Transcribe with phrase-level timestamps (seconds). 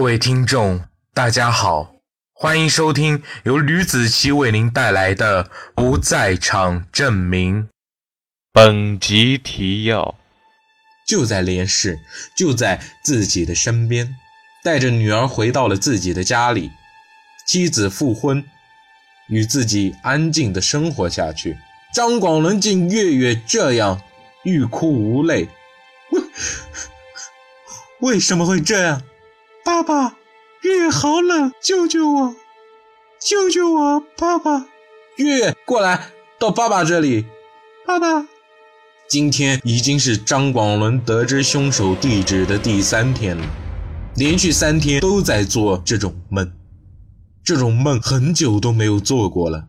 [0.00, 1.96] 各位听众，大家好，
[2.32, 7.64] 欢迎收听由吕子奇为您带来的《不在场证明》。
[8.50, 10.14] 本集提要：
[11.06, 12.00] 就在连氏，
[12.34, 14.16] 就在自己的身边，
[14.64, 16.70] 带着女儿回到了自己的家里，
[17.46, 18.42] 妻子复婚，
[19.28, 21.58] 与自己安静的生活下去。
[21.92, 24.00] 张广伦竟月月这样，
[24.44, 25.50] 欲哭无泪。
[26.10, 26.22] 为
[28.14, 29.02] 为什么会这样？
[29.62, 30.16] 爸爸，
[30.62, 32.34] 月月好冷，救救我！
[33.20, 34.66] 救救我，爸爸！
[35.16, 37.26] 月月过来，到爸爸这里。
[37.86, 38.26] 爸爸，
[39.08, 43.44] 今天已经是张广伦得知凶手地址的第三天了，
[44.16, 46.50] 连续三天都在做这种梦，
[47.44, 49.66] 这种梦很久都没有做过了。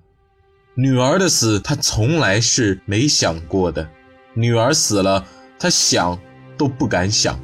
[0.75, 3.89] 女儿的死，他从来是没想过的。
[4.33, 5.25] 女儿死了，
[5.59, 6.17] 他想
[6.57, 7.37] 都不敢想。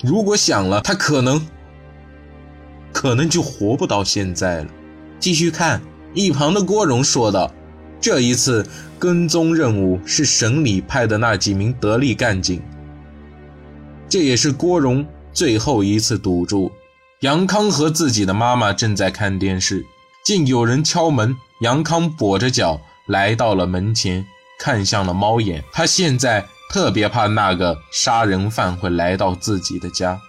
[0.00, 1.44] 如果想了，他可能。
[2.92, 4.66] 可能就活不到现在了。
[5.18, 5.80] 继续看，
[6.14, 7.52] 一旁的郭荣说道
[8.00, 8.66] ：“这一次
[8.98, 12.60] 跟踪任务是省里派的那几名得力干警，
[14.08, 16.70] 这也是郭荣最后一次赌注。”
[17.20, 19.86] 杨康和自己的妈妈正在看电视，
[20.24, 24.26] 见有人敲门，杨康跛着脚来到了门前，
[24.58, 25.62] 看向了猫眼。
[25.72, 30.20] 他现在特别怕那个杀人犯会来到自己的家。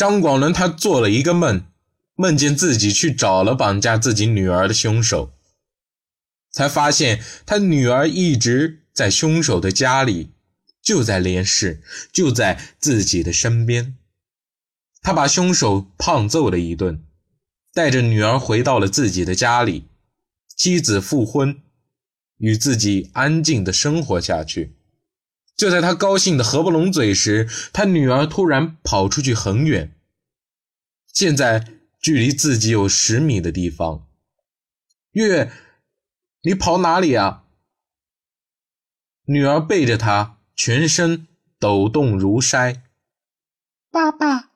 [0.00, 1.62] 张广伦他做了一个梦，
[2.14, 5.34] 梦见自己去找了绑架自己女儿的凶手，
[6.50, 10.30] 才发现他女儿一直在凶手的家里，
[10.80, 13.94] 就在连市，就在自己的身边。
[15.02, 17.04] 他把凶手胖揍了一顿，
[17.74, 19.88] 带着女儿回到了自己的家里，
[20.56, 21.60] 妻子复婚，
[22.38, 24.72] 与自己安静的生活下去。
[25.60, 29.94] 就在他高兴的合不拢嘴时，他女儿突然跑出去很远，
[31.12, 31.66] 现在
[32.00, 34.08] 距离自己有十米的地方。
[35.10, 35.52] 月月，
[36.44, 37.44] 你跑哪里啊？
[39.26, 41.26] 女儿背着他，全身
[41.58, 42.80] 抖动如筛。
[43.90, 44.52] 爸爸，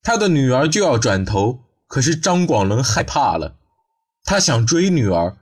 [0.00, 3.58] 他的女儿就要转头，可是张广伦害怕了，
[4.24, 5.36] 他想追女儿，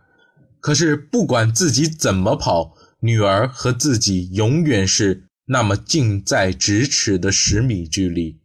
[0.59, 2.75] 可是不管自己怎么跑。
[3.01, 8.41] 女儿和自己永远是那么近在咫尺的十米距离。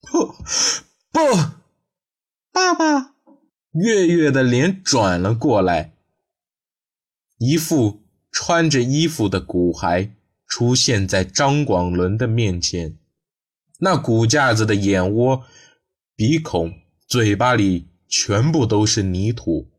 [0.00, 0.34] 不，
[1.12, 1.20] 不，
[2.52, 3.14] 爸爸！
[3.72, 5.94] 月月的脸转了过来，
[7.38, 10.10] 一副穿着衣服的骨骸
[10.46, 12.98] 出现在张广伦的面前。
[13.78, 15.44] 那骨架子的眼窝、
[16.14, 16.74] 鼻孔、
[17.06, 19.70] 嘴巴里全部都是泥土，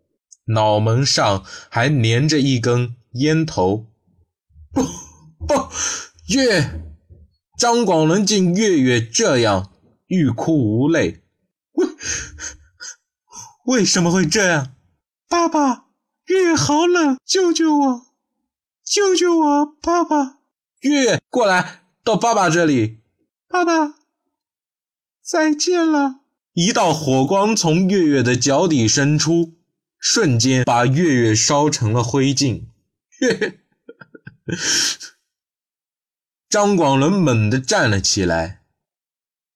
[0.46, 3.93] 脑门上还粘着一根烟头。
[4.74, 4.82] 不
[5.46, 5.70] 不，
[6.34, 6.82] 月
[7.58, 9.72] 张广伦见月月这样，
[10.08, 11.24] 欲哭无泪。
[11.74, 11.88] 为
[13.66, 14.76] 为什么会这样？
[15.30, 15.86] 爸爸，
[16.26, 18.08] 月月好冷，救救我！
[18.84, 20.40] 救救我，爸爸！
[20.82, 23.00] 月月过来，到爸爸这里。
[23.48, 23.96] 爸爸，
[25.24, 26.22] 再见了。
[26.54, 29.54] 一道火光从月月的脚底伸出，
[29.98, 32.66] 瞬间把月月烧成了灰烬。
[33.22, 33.60] 月月。
[36.50, 38.64] 张广伦猛地站了起来，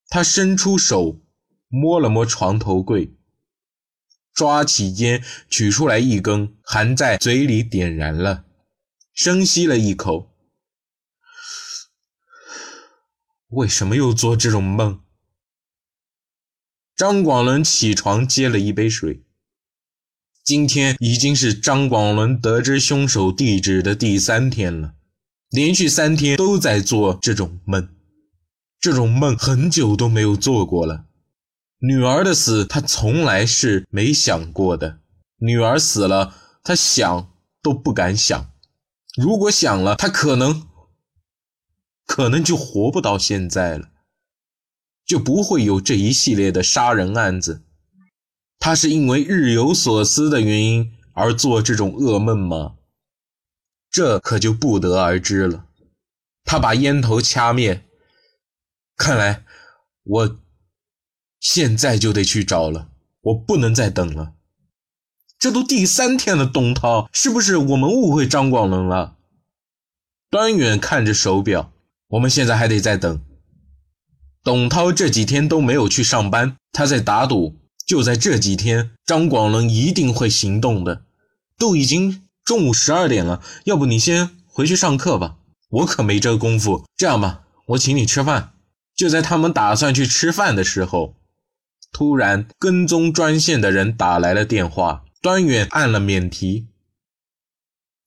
[0.08, 1.20] 他伸出手
[1.68, 3.14] 摸了摸床头柜，
[4.32, 8.44] 抓起烟取出来一根，含在嘴里点燃了，
[9.12, 10.34] 深吸了一口。
[13.48, 15.02] 为什么又做这种梦？
[16.96, 19.24] 张广伦起床接了一杯水。
[20.48, 24.94] 今天已经是张广伦得知凶手地址的第三天了，
[25.50, 27.86] 连续三天都在做这种梦，
[28.80, 31.04] 这种梦很久都没有做过了。
[31.80, 35.00] 女儿的死，他从来是没想过的。
[35.40, 37.30] 女儿死了，他想
[37.62, 38.50] 都不敢想。
[39.18, 40.66] 如果想了，他可能，
[42.06, 43.90] 可能就活不到现在了，
[45.04, 47.64] 就不会有这一系列的杀人案子。
[48.58, 52.74] 他是因为日有所思的原因而做这种噩梦吗？
[53.90, 55.66] 这可就不得而知了。
[56.44, 57.84] 他把烟头掐灭，
[58.96, 59.44] 看来
[60.02, 60.40] 我
[61.40, 62.90] 现在就得去找了，
[63.20, 64.34] 我不能再等了。
[65.38, 69.16] 这都第三天了，董涛，是不是我们误会张广伦了？
[70.30, 71.72] 端远看着手表，
[72.08, 73.22] 我们现在还得再等。
[74.42, 77.56] 董涛这几天都没有去上班，他在打赌。
[77.88, 81.04] 就在这几天，张广伦一定会行动的。
[81.58, 85.36] 都已经中午十二点了，要不你先回去上课吧，
[85.70, 86.84] 我可没这功夫。
[86.94, 88.52] 这样吧，我请你吃饭。
[88.94, 91.14] 就在他们打算去吃饭的时候，
[91.90, 96.66] 突然跟踪专线的人打来了电话，端远按了免提。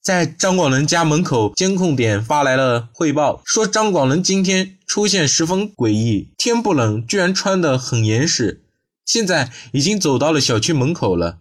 [0.00, 8.62] 在张广仁家门口监控点发来了汇报，说张广仁今天出现十分诡异，天不冷，居然穿得很严实，
[9.04, 11.40] 现在已经走到了小区门口了。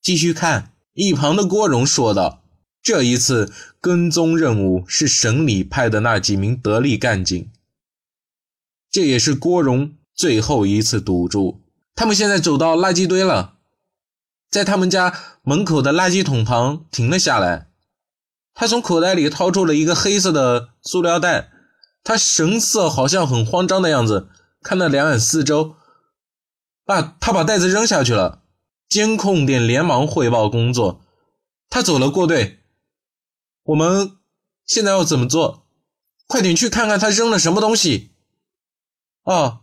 [0.00, 2.42] 继续看，一旁的郭荣说道
[2.82, 7.50] ：“这一次跟踪任务是省里派的那几名得力干警，
[8.90, 11.62] 这也是郭荣最后一次赌注。
[11.94, 13.56] 他们现在走到垃圾堆了。”
[14.50, 17.68] 在他们家门口的垃圾桶旁停了下来，
[18.52, 21.52] 他从口袋里掏出了一个黑色的塑料袋，
[22.02, 24.28] 他神色好像很慌张的样子，
[24.62, 25.76] 看了两眼四周，
[26.84, 28.42] 把他把袋子扔下去了。
[28.88, 31.02] 监控点连忙汇报工作，
[31.68, 32.60] 他走了过队。
[33.64, 34.18] 我们
[34.66, 35.66] 现在要怎么做？
[36.26, 38.12] 快点去看看他扔了什么东西。
[39.22, 39.60] 哦，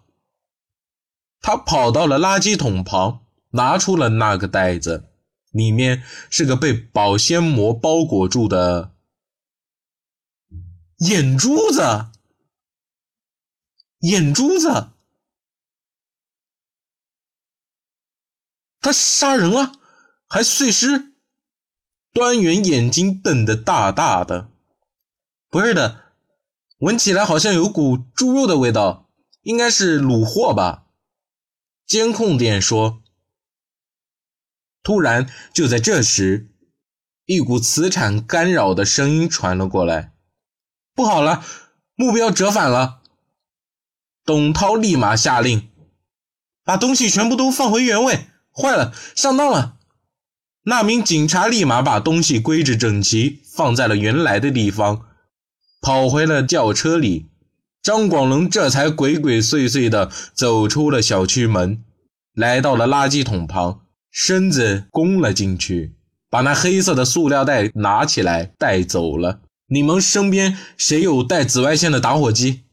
[1.42, 3.24] 他跑到了垃圾桶旁。
[3.52, 5.10] 拿出了那个袋子，
[5.52, 8.92] 里面是个被保鲜膜包裹住的
[10.98, 12.08] 眼珠子。
[14.00, 14.90] 眼珠子，
[18.80, 19.74] 他杀人了，
[20.28, 21.14] 还碎尸。
[22.14, 24.50] 端元眼睛瞪得大大的，
[25.50, 26.14] 不是的，
[26.80, 29.10] 闻起来好像有股猪肉的味道，
[29.42, 30.88] 应该是卤货吧？
[31.86, 33.04] 监控点说。
[34.82, 36.50] 突然，就在这时，
[37.26, 40.14] 一股磁场干扰的声音传了过来。
[40.96, 41.44] 不好了，
[41.94, 42.97] 目标折返了！
[44.28, 45.70] 董涛立马下令，
[46.66, 48.26] 把东西全部都放回原位。
[48.52, 49.78] 坏了，上当了！
[50.64, 55.06] 那名警察立马把东西归置整齐，放在了原来的地方，
[55.80, 57.28] 跑回了轿车里。
[57.82, 61.86] 张广龙这才鬼鬼祟祟地走出了小区门，
[62.34, 63.84] 来到了垃圾桶旁。
[64.12, 65.96] 身子弓了进去，
[66.30, 69.40] 把那黑色的塑料袋拿起来带走了。
[69.68, 72.64] 你们身边谁有带紫外线的打火机？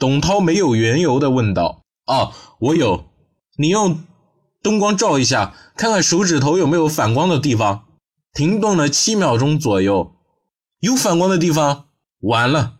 [0.00, 1.82] 董涛没有缘由的问道。
[2.06, 3.04] 哦，我有。
[3.58, 4.02] 你用
[4.62, 7.84] 灯光照一下，看看手指头有没有反光的地方。
[8.32, 10.14] 停顿了七秒钟左右，
[10.80, 11.88] 有反光的地方。
[12.20, 12.76] 完了，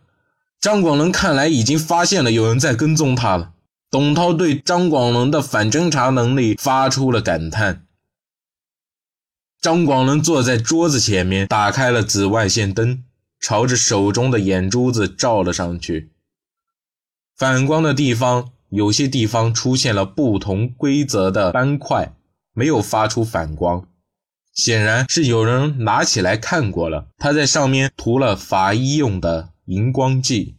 [0.58, 3.52] 张广伦看来已经发现了有人在跟踪他了。
[3.90, 7.84] 董涛对张广伦的反侦查能力发出了感叹。
[9.60, 13.04] 张广伦坐在桌子前面，打开了紫外线灯，
[13.38, 16.12] 朝着手中的眼珠子照了上去。
[17.40, 22.14] 反光的地方，有些地方出现了不同规则的斑块，
[22.52, 23.88] 没有发出反光，
[24.52, 27.08] 显然是有人拿起来看过了。
[27.16, 30.58] 他在上面涂了法医用的荧光剂。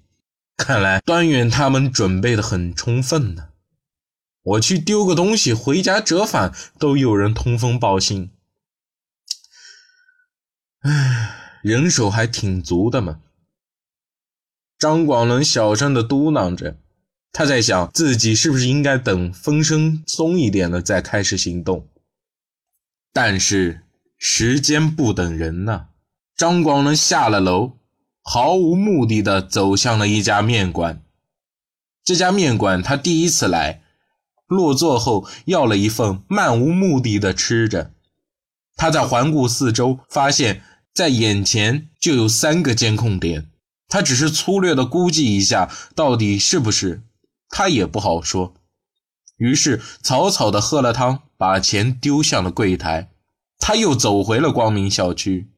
[0.58, 3.50] 看来端远他们准备的很充分呢。
[4.42, 8.32] 我去丢个东西，回家折返都有人通风报信。
[10.82, 13.20] 唉，人手还挺足的嘛。
[14.82, 16.76] 张广伦小声的嘟囔着，
[17.32, 21.88] 他在想自己是不是应该等风声松一点了再开始行动。
[23.14, 23.84] 但是
[24.18, 25.90] 时间不等人呐。
[26.36, 27.74] 张广伦下了楼。
[28.24, 31.04] 毫无目的的走向了一家面馆。
[32.04, 33.84] 这家面馆他第一次来，
[34.48, 37.94] 落座后要了一份，漫无目的的吃着。
[38.76, 43.51] 他在环顾四周，发现在眼前就有三个监控点。
[43.92, 47.04] 他只是粗略的估计一下，到底是不是，
[47.50, 48.54] 他也不好说。
[49.36, 53.12] 于是草草的喝了汤，把钱丢向了柜台。
[53.60, 55.50] 他又走回了光明校区。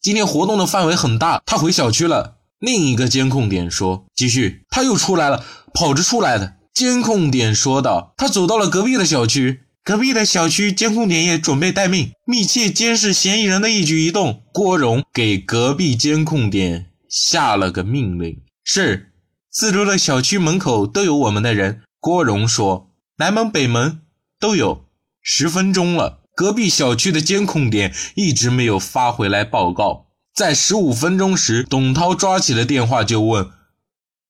[0.00, 2.38] 今天活动的范围很大，他回小区了。
[2.58, 19.12] 另一个监控点说：“继续，他又出来了，跑着出来的。”监控点说道：“他走到了隔壁的小区，隔壁的小区监控点也准备待命，密切监视嫌疑人的一举一动。”郭荣给隔壁监控点下了个命令：“是，
[19.50, 24.02] 四周的小区门口都有我们的人。”郭荣说：“南门、北门
[24.38, 24.84] 都有。”
[25.20, 26.20] 十分钟了。
[26.34, 30.06] 隔壁小区的监控点一直没有发回来报告。
[30.34, 33.50] 在十五分钟时，董涛抓起了电话就问：“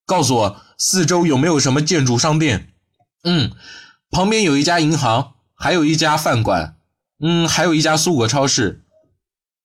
[0.04, 2.72] 告诉我，四周有没有什么建筑商店
[3.22, 3.52] ？”“嗯，
[4.10, 6.74] 旁边有一家银行，还有一家饭馆，
[7.20, 8.82] 嗯，还有一家蔬果超市。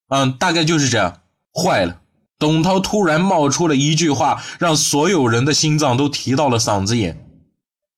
[0.09, 2.01] 嗯，大概就是这样。”坏了！
[2.37, 7.25] 董涛突然冒出了一句话，让所有人的心脏都提到了嗓子眼：“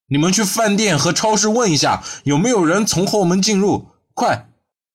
[0.07, 4.47] 你们去饭店和超市问一下，有没有人从后门进入。”快，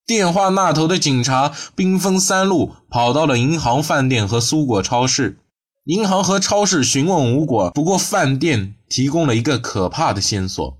[0.06, 5.40] 电话那头的警察兵分三路，跑到了银行、饭店和苏果超市。
[5.84, 10.78] 银行和超市询问无果，不过饭店提供了一个可怕的线索：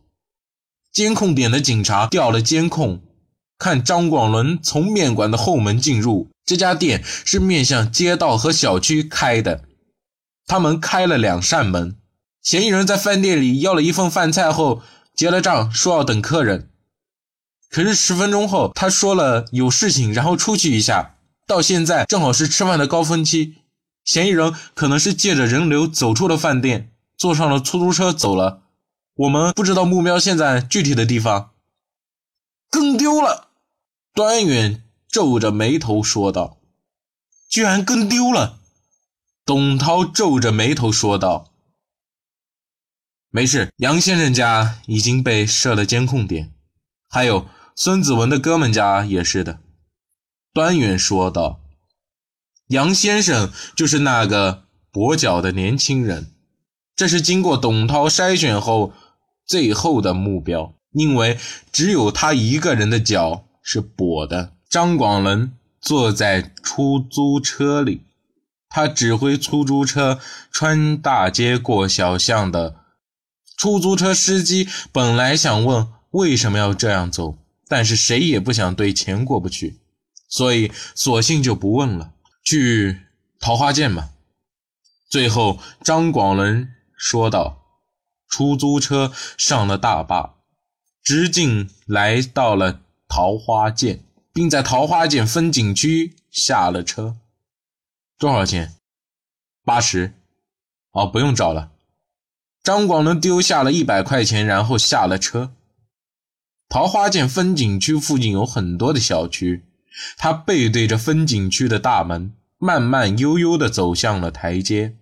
[0.95, 3.03] 监控点的警察调了监控，
[3.59, 6.31] 看张广伦从面馆的后门进入。
[6.47, 9.65] 这家店是面向街道和小区开的，
[10.47, 11.97] 他们开了两扇门。
[12.41, 14.83] 嫌疑人在饭店里要了一份饭菜后
[15.17, 16.71] 结了账，说要等客人。
[17.69, 21.17] 可是十分钟后，他说了有事情，然后出去一下。
[21.45, 23.55] 到现在正好是吃饭的高峰期，
[24.05, 28.61] 嫌疑人可能是借着人流走出了饭店，坐上了出租车走了。
[29.15, 31.53] 我们不知道目标现在具体的地方，
[32.71, 33.49] 跟丢了。
[34.13, 36.59] 端远皱着眉头说道
[37.49, 38.59] ：“居然跟丢了。”
[39.47, 41.53] 董涛皱着眉头说道
[43.31, 46.53] ：“没事，杨先生家已经被设了监控点，
[47.09, 49.59] 还有。”孙子文的哥们家也是的，
[50.53, 51.61] 端远说道
[52.71, 56.31] ：“杨先生就是那个跛脚的年轻人，
[56.95, 58.93] 这是经过董涛筛选后
[59.47, 61.39] 最后的目标，因为
[61.73, 68.03] 只有他一个人的脚是跛的。”张广伦坐在出租车里，
[68.69, 70.19] 他指挥出租车
[70.51, 72.77] 穿大街过小巷的。
[73.57, 77.39] 出租车司机本来想问为什么要这样走。
[77.67, 79.81] 但是谁也不想对钱过不去，
[80.29, 82.13] 所以索性就不问了，
[82.45, 83.01] 去
[83.41, 84.11] 桃花涧吧。
[85.11, 87.64] 最后，张广伦说道
[88.35, 90.35] ：“出租车上了大坝，
[91.05, 94.01] 直径来到了桃花涧，
[94.33, 97.15] 并在桃花涧风景区下了车。
[98.19, 98.75] 多少钱？
[99.65, 100.15] 八十。
[100.91, 101.71] 哦，不用找了。”
[102.65, 105.53] 张广伦丢下了一百块钱，然后下了车。
[106.69, 109.65] 桃花涧风景区附近有很多的小区，
[110.17, 114.97] 他背对着风景区的大门，慢慢悠悠地走向了台阶，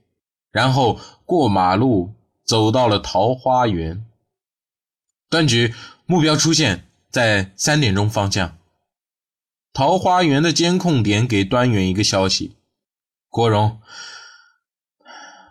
[0.51, 2.13] 然后过马路
[2.45, 4.05] 走到了桃花源。
[5.29, 8.59] 端局目标出现在三点钟方向。
[9.73, 12.57] 桃花源的监控点给端远一个消息：
[13.31, 13.81] 国荣，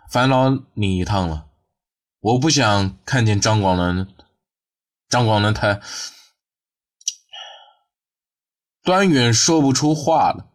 [0.08, 1.48] 烦劳你一趟了，
[2.20, 4.06] 我不想看见张广伦。
[5.08, 5.80] 张广伦他
[8.82, 10.50] 端远说不出话了。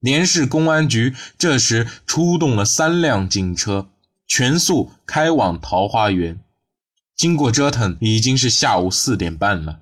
[0.00, 3.90] 连市公安局这时出动了三辆警车，
[4.26, 6.40] 全速开往桃花源。
[7.16, 9.80] 经过折腾，已经是下午四点半了。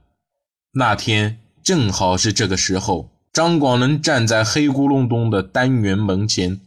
[0.73, 6.61] 那天正好是这个时候，张广能站在黑咕隆咚的单元门前，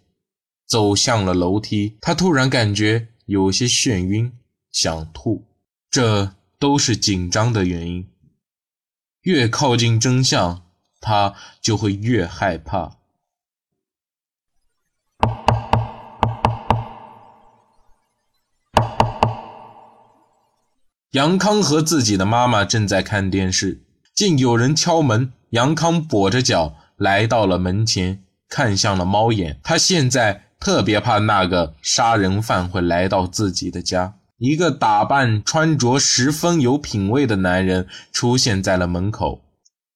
[0.67, 1.97] 走向了楼梯。
[2.01, 4.31] 他突然感觉有些眩晕，
[4.71, 5.45] 想吐。
[5.89, 6.33] 这。
[6.57, 8.07] 都是紧张的原因。
[9.23, 10.63] 越靠近真相，
[11.01, 12.97] 他就会越害怕。
[21.15, 23.81] 杨康和自己的妈妈正在看电视，
[24.13, 25.31] 竟有人敲门。
[25.51, 29.57] 杨康跛着脚来到了门前，看向了猫眼。
[29.63, 34.15] 他现在特别怕那个杀人犯会来到自己的家。
[34.39, 39.39] 一个打扮穿着十分有品味的男人出现在了门口。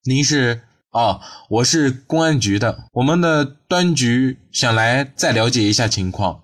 [0.05, 0.61] 您是？
[0.91, 6.43] 哦，我是公安局的，我们的端局想来再了解一下情况。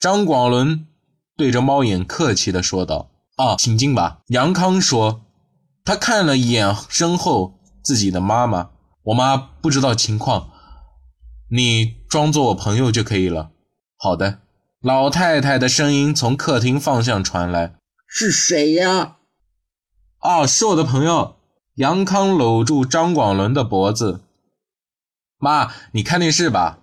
[0.00, 0.86] 张广伦
[1.36, 5.22] 对着猫眼客气地说道：“啊，请进吧。”杨康说。
[5.84, 8.68] 他看了一眼身后自己的妈妈，
[9.04, 10.50] 我妈不知道情况，
[11.50, 13.52] 你装作我朋友就可以了。
[13.96, 14.40] 好的。
[14.82, 17.76] 老太太的声音从客厅方向传来
[18.06, 19.16] ：“是谁呀
[20.20, 21.36] ？”“哦，是我的朋友。”
[21.76, 24.20] 杨康搂住张广伦的脖子
[25.40, 26.80] ：“妈，你看电视吧。”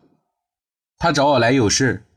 [0.98, 2.08] 他找我来有事。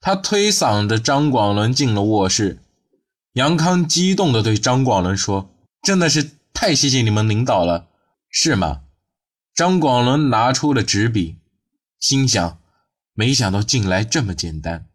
[0.00, 2.63] 他推搡着张广伦进了卧室。
[3.34, 7.88] 杨康激动地对张广伦说：“真的是太谢谢你们领导了，
[8.30, 8.82] 是吗？”
[9.54, 11.38] 张广伦拿出了纸笔，
[11.98, 12.58] 心想。
[13.16, 14.86] 没想到进来这么简单，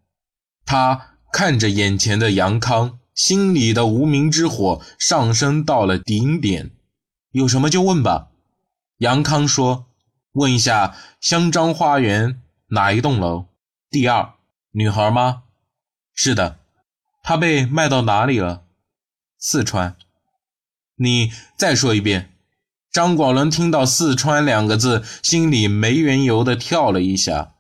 [0.65, 6.71] 他看着眼前的杨康，心里的无名之火上升到了顶点。
[7.31, 8.31] 有什么就问吧，
[8.97, 9.87] 杨康说
[10.33, 13.45] ：“问一下香樟花园哪一栋楼？
[13.89, 14.33] 第二。
[14.71, 15.43] 女孩吗？
[16.13, 16.58] 是的。
[17.21, 18.65] 他被卖到哪里了？
[19.37, 19.95] 四川。
[20.95, 22.35] 你再说一遍。”
[22.91, 27.53] 张广伦听到“四川”两个字，心里没缘由的跳了一下。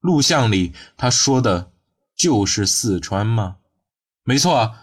[0.00, 1.70] 录像里他说的
[2.16, 3.58] 就是四川吗？
[4.24, 4.74] 没错，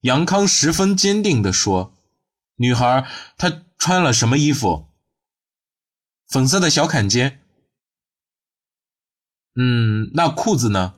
[0.00, 1.94] 杨康十分坚定地说
[2.56, 3.06] ：“女孩
[3.38, 4.88] 她穿了什么衣服？
[6.28, 7.40] 粉色的小坎肩。
[9.54, 10.96] 嗯，那裤子呢？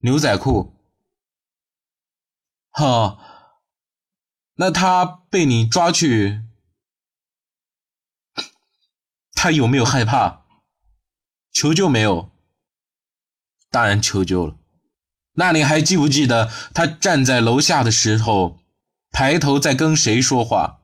[0.00, 0.74] 牛仔裤。
[2.70, 3.18] 哈，
[4.54, 6.42] 那他被你抓去，
[9.32, 10.44] 他有没有害怕？
[11.52, 12.30] 求救没有？
[13.70, 14.56] 当然求救了。
[15.32, 18.60] 那你还记不记得他站在楼下的时候，
[19.10, 20.82] 抬头在跟谁说话？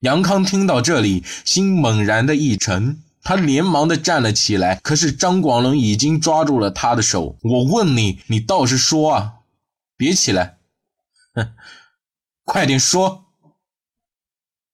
[0.00, 4.76] 杨康听到这里，心猛然的一沉，他连忙的站了起来。
[4.82, 7.38] 可是张广伦已经抓住了他的手。
[7.42, 9.34] 我问你，你倒是说啊！
[9.96, 10.58] 别起来，
[11.34, 11.54] 哼，
[12.44, 13.26] 快点说。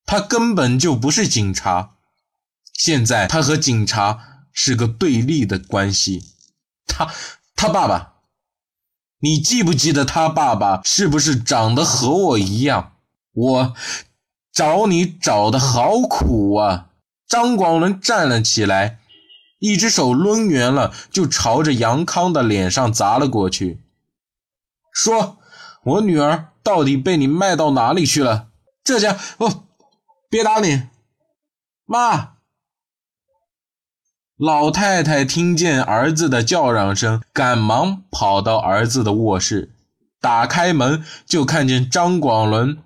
[0.05, 1.97] 他根本就不是警察，
[2.73, 6.25] 现在他和警察是个对立的关系。
[6.87, 7.12] 他，
[7.55, 8.14] 他爸爸。
[9.21, 12.95] 你记不记得他爸爸是不是长得和我一样？
[13.33, 13.75] 我
[14.52, 16.88] 找你找的好苦啊！
[17.28, 18.99] 张广伦站了起来，
[19.58, 23.82] 一只手抡圆了，就朝着杨康的脸上砸了过去，
[24.92, 25.38] 说
[25.85, 28.49] ：“我女儿到底被你卖到哪里去了？”
[28.82, 29.64] 这家哦，
[30.30, 30.85] 别打你，
[31.85, 32.37] 妈。
[34.38, 39.73] 老太太听见儿子的叫嚷声，赶忙跑到儿子的卧室，
[40.20, 42.78] 打开门就看见张广伦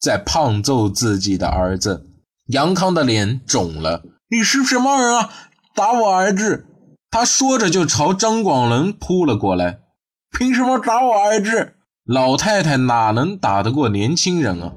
[0.00, 2.05] 在胖揍自己的儿子。
[2.48, 5.30] 杨康的脸肿了：“你是什么人啊？
[5.74, 6.66] 打我儿子！”
[7.10, 9.80] 他说着就朝张广伦扑了过来。
[10.30, 11.74] “凭什么打我儿子？”
[12.06, 14.72] 老太太哪能打得过年轻人啊？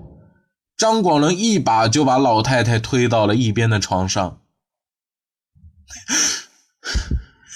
[0.76, 4.40] 张广伦一把就把老太太推到了一边的床上。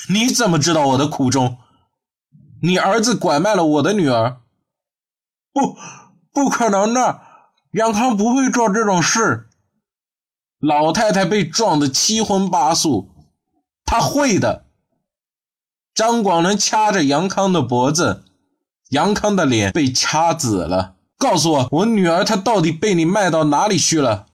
[0.09, 1.57] 你怎么知道我的苦衷？
[2.61, 4.41] 你儿子拐卖了我的女儿？
[5.51, 5.75] 不，
[6.31, 7.21] 不可能的，
[7.71, 9.49] 杨康不会做这种事。
[10.65, 13.09] 老太太被撞得七荤八素，
[13.83, 14.63] 他会的。
[15.93, 18.23] 张广伦掐着杨康的脖子，
[18.91, 20.95] 杨康的脸被掐紫了。
[21.17, 24.27] 告诉我，我女儿她到底被你卖到哪里去了？